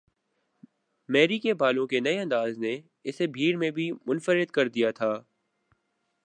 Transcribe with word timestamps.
میری 1.09 1.37
کے 1.39 1.53
بالوں 1.53 1.85
کے 1.87 1.99
نئے 1.99 2.19
انداز 2.19 2.57
نے 2.57 2.79
اسے 3.03 3.27
بھیڑ 3.27 3.55
میں 3.57 3.71
بھی 3.71 3.91
منفرد 4.05 4.51
کر 4.51 4.69
دیا 4.69 4.91
تھا۔ 4.91 5.13